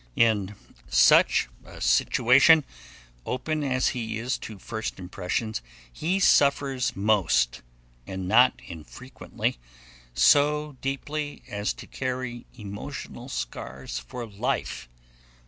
[0.15, 0.55] In
[0.87, 2.63] such a situation,
[3.23, 5.61] open as he is to first impressions,
[5.93, 7.61] he suffers most,
[8.07, 9.59] and not infrequently
[10.15, 14.89] so deeply as to carry emotional scars for life.